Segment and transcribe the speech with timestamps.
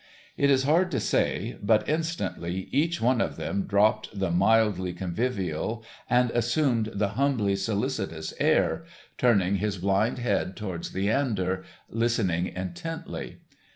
[0.35, 5.85] It is hard to say, but instantly each one of them dropped the mildly convivial
[6.09, 8.83] and assumed the humbly solicitous air,
[9.19, 13.41] turning his blind head towards Leander, listening intently.